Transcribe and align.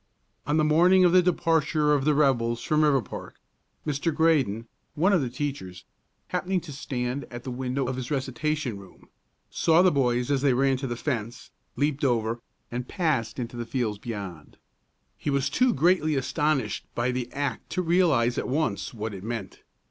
On 0.47 0.57
the 0.57 0.63
morning 0.63 1.05
of 1.05 1.11
the 1.11 1.21
departure 1.21 1.93
of 1.93 2.05
the 2.05 2.15
rebels 2.15 2.63
from 2.63 2.81
Riverpark, 2.81 3.33
Mr. 3.85 4.11
Graydon, 4.11 4.67
one 4.95 5.13
of 5.13 5.21
the 5.21 5.29
teachers, 5.29 5.83
happening 6.29 6.59
to 6.61 6.71
stand 6.71 7.25
at 7.29 7.43
the 7.43 7.51
window 7.51 7.85
of 7.85 7.97
his 7.97 8.09
recitation 8.09 8.79
room, 8.79 9.09
saw 9.51 9.83
the 9.83 9.91
boys 9.91 10.31
as 10.31 10.41
they 10.41 10.55
ran 10.55 10.75
to 10.77 10.87
the 10.87 10.95
fence, 10.95 11.51
leaped 11.75 12.03
over, 12.03 12.41
and 12.71 12.87
passed 12.87 13.37
into 13.37 13.55
the 13.55 13.63
fields 13.67 13.99
beyond. 13.99 14.57
He 15.19 15.29
was 15.29 15.51
too 15.51 15.71
greatly 15.71 16.15
astonished 16.15 16.83
by 16.95 17.11
the 17.11 17.31
act 17.31 17.69
to 17.69 17.83
realize 17.83 18.39
at 18.39 18.49
once 18.49 18.95
what 18.95 19.13
it 19.13 19.23
meant. 19.23 19.61